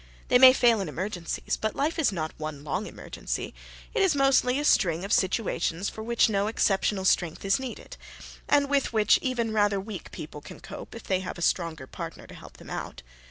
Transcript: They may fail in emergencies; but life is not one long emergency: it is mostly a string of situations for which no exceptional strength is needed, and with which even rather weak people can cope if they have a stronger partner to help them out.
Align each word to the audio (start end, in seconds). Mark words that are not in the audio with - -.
They 0.29 0.39
may 0.39 0.51
fail 0.51 0.81
in 0.81 0.89
emergencies; 0.89 1.57
but 1.61 1.75
life 1.75 1.99
is 1.99 2.11
not 2.11 2.33
one 2.39 2.63
long 2.63 2.87
emergency: 2.87 3.53
it 3.93 4.01
is 4.01 4.15
mostly 4.15 4.57
a 4.57 4.65
string 4.65 5.05
of 5.05 5.13
situations 5.13 5.89
for 5.89 6.01
which 6.01 6.27
no 6.27 6.47
exceptional 6.47 7.05
strength 7.05 7.45
is 7.45 7.59
needed, 7.59 7.97
and 8.49 8.67
with 8.67 8.93
which 8.93 9.19
even 9.21 9.53
rather 9.53 9.79
weak 9.79 10.09
people 10.09 10.41
can 10.41 10.59
cope 10.59 10.95
if 10.95 11.03
they 11.03 11.19
have 11.19 11.37
a 11.37 11.43
stronger 11.43 11.85
partner 11.85 12.25
to 12.25 12.33
help 12.33 12.57
them 12.57 12.71
out. 12.71 13.03